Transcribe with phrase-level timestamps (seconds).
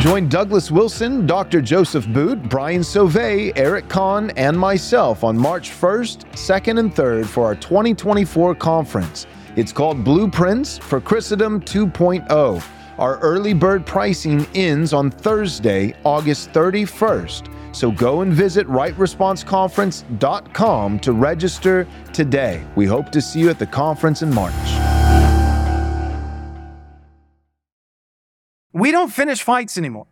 [0.00, 1.60] Join Douglas Wilson, Dr.
[1.60, 7.44] Joseph Boot, Brian Sauvé, Eric Kahn, and myself on March 1st, 2nd, and 3rd for
[7.44, 9.26] our 2024 conference.
[9.56, 12.64] It's called Blueprints for Christendom 2.0.
[12.98, 17.76] Our early bird pricing ends on Thursday, August 31st.
[17.76, 22.64] So go and visit rightresponseconference.com to register today.
[22.74, 24.79] We hope to see you at the conference in March.
[28.80, 30.06] We don't finish fights anymore.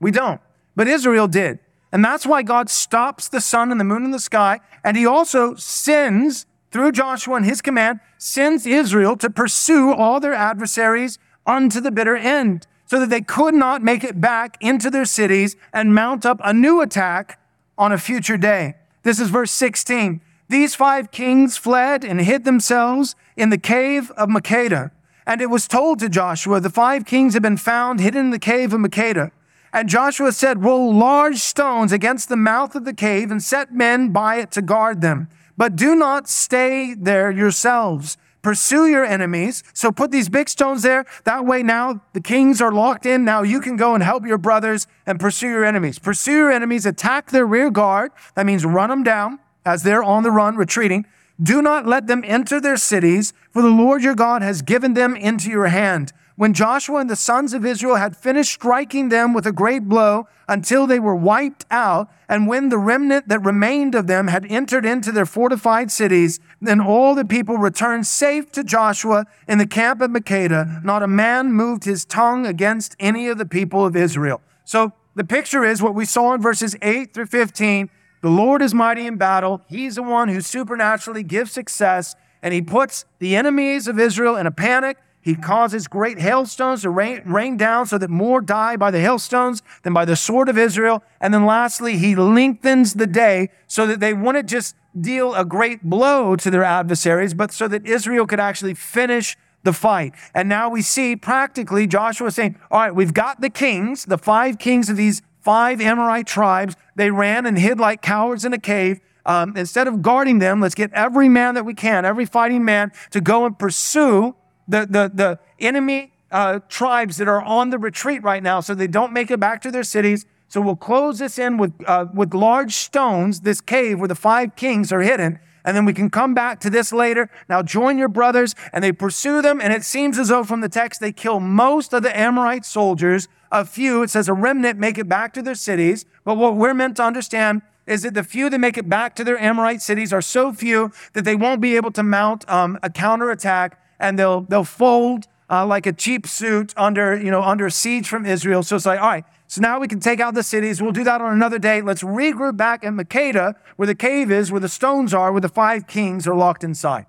[0.00, 0.40] We don't.
[0.74, 1.58] But Israel did.
[1.92, 4.60] And that's why God stops the sun and the moon in the sky.
[4.82, 10.32] And he also sends, through Joshua and his command, sends Israel to pursue all their
[10.32, 15.04] adversaries unto the bitter end so that they could not make it back into their
[15.04, 17.38] cities and mount up a new attack
[17.76, 18.76] on a future day.
[19.02, 20.22] This is verse 16.
[20.48, 24.90] These five kings fled and hid themselves in the cave of Makkedah.
[25.26, 28.38] And it was told to Joshua, the five kings have been found hidden in the
[28.38, 29.30] cave of Makkedah.
[29.72, 34.10] And Joshua said, Roll large stones against the mouth of the cave and set men
[34.10, 35.28] by it to guard them.
[35.56, 38.16] But do not stay there yourselves.
[38.42, 39.62] Pursue your enemies.
[39.72, 41.06] So put these big stones there.
[41.24, 43.24] That way now the kings are locked in.
[43.24, 46.00] Now you can go and help your brothers and pursue your enemies.
[46.00, 48.10] Pursue your enemies, attack their rear guard.
[48.34, 51.06] That means run them down as they're on the run, retreating.
[51.42, 55.16] Do not let them enter their cities, for the Lord your God has given them
[55.16, 56.12] into your hand.
[56.36, 60.28] When Joshua and the sons of Israel had finished striking them with a great blow
[60.48, 64.86] until they were wiped out, and when the remnant that remained of them had entered
[64.86, 70.00] into their fortified cities, then all the people returned safe to Joshua in the camp
[70.00, 70.84] of Makkedah.
[70.84, 74.40] Not a man moved his tongue against any of the people of Israel.
[74.64, 77.90] So the picture is what we saw in verses 8 through 15
[78.22, 79.60] the Lord is mighty in battle.
[79.68, 84.46] He's the one who supernaturally gives success, and he puts the enemies of Israel in
[84.46, 84.96] a panic.
[85.20, 89.62] He causes great hailstones to rain, rain, down so that more die by the hailstones
[89.82, 91.02] than by the sword of Israel.
[91.20, 95.82] And then lastly, he lengthens the day so that they wouldn't just deal a great
[95.84, 100.12] blow to their adversaries, but so that Israel could actually finish the fight.
[100.34, 104.58] And now we see practically Joshua saying, all right, we've got the kings, the five
[104.58, 106.76] kings of these five Amorite tribes.
[106.96, 109.00] They ran and hid like cowards in a cave.
[109.24, 112.90] Um, instead of guarding them, let's get every man that we can, every fighting man,
[113.10, 114.34] to go and pursue
[114.66, 118.86] the, the, the enemy uh, tribes that are on the retreat right now so they
[118.86, 120.26] don't make it back to their cities.
[120.48, 124.56] So we'll close this in with, uh, with large stones, this cave where the five
[124.56, 125.38] kings are hidden.
[125.64, 127.30] And then we can come back to this later.
[127.48, 129.60] Now join your brothers and they pursue them.
[129.60, 133.28] And it seems as though from the text, they kill most of the Amorite soldiers
[133.52, 136.06] a few, it says a remnant make it back to their cities.
[136.24, 139.24] But what we're meant to understand is that the few that make it back to
[139.24, 142.88] their Amorite cities are so few that they won't be able to mount um, a
[142.88, 148.08] counterattack and they'll, they'll fold uh, like a cheap suit under, you know, under siege
[148.08, 148.62] from Israel.
[148.62, 150.80] So it's like, all right, so now we can take out the cities.
[150.80, 151.82] We'll do that on another day.
[151.82, 155.50] Let's regroup back at Makkedah, where the cave is, where the stones are, where the
[155.50, 157.04] five kings are locked inside.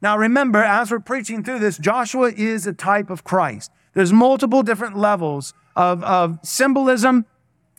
[0.00, 3.72] Now remember, as we're preaching through this, Joshua is a type of Christ.
[3.94, 7.26] There's multiple different levels of, of symbolism,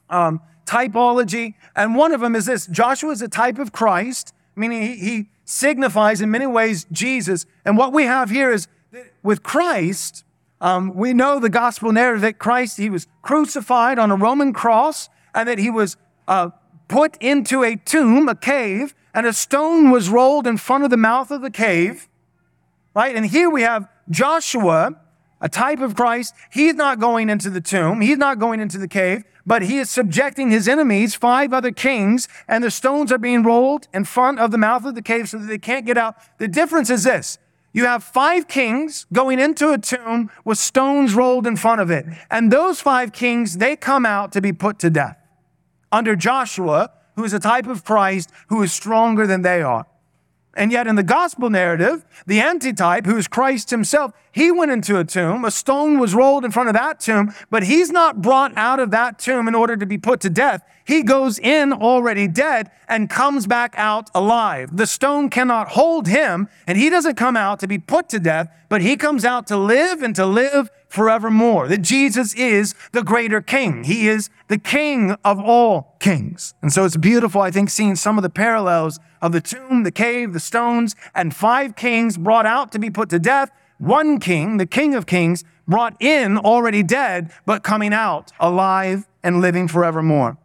[0.09, 1.55] um, typology.
[1.73, 5.29] And one of them is this Joshua is a type of Christ, meaning he, he
[5.45, 7.45] signifies in many ways Jesus.
[7.63, 8.67] And what we have here is
[9.23, 10.23] with Christ,
[10.59, 15.09] um, we know the gospel narrative that Christ, he was crucified on a Roman cross
[15.33, 15.97] and that he was
[16.27, 16.49] uh,
[16.87, 20.97] put into a tomb, a cave, and a stone was rolled in front of the
[20.97, 22.07] mouth of the cave.
[22.93, 23.15] Right?
[23.15, 24.97] And here we have Joshua
[25.41, 26.35] a type of Christ.
[26.51, 28.01] He's not going into the tomb.
[28.01, 32.27] He's not going into the cave, but he is subjecting his enemies, five other kings,
[32.47, 35.39] and the stones are being rolled in front of the mouth of the cave so
[35.39, 36.15] that they can't get out.
[36.37, 37.39] The difference is this.
[37.73, 42.05] You have five kings going into a tomb with stones rolled in front of it.
[42.29, 45.17] And those five kings, they come out to be put to death
[45.91, 49.85] under Joshua, who is a type of Christ who is stronger than they are.
[50.53, 54.99] And yet in the gospel narrative, the antitype, who is Christ himself, he went into
[54.99, 55.45] a tomb.
[55.45, 58.91] A stone was rolled in front of that tomb, but he's not brought out of
[58.91, 60.61] that tomb in order to be put to death.
[60.85, 64.75] He goes in already dead and comes back out alive.
[64.75, 68.49] The stone cannot hold him, and he doesn't come out to be put to death,
[68.67, 71.67] but he comes out to live and to live forevermore.
[71.67, 73.85] That Jesus is the greater king.
[73.85, 76.53] He is the king of all kings.
[76.61, 79.91] And so it's beautiful, I think, seeing some of the parallels of the tomb, the
[79.91, 83.51] cave, the stones, and five kings brought out to be put to death.
[83.77, 89.39] One king, the king of kings, brought in already dead, but coming out alive and
[89.39, 90.37] living forevermore.